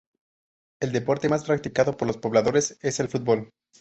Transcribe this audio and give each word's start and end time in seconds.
El 0.79 0.93
deporte 0.93 1.29
más 1.29 1.45
practicado 1.45 1.95
por 1.95 2.07
los 2.07 2.17
pobladores 2.17 2.75
es 2.81 2.99
el 2.99 3.07
fútbol. 3.07 3.51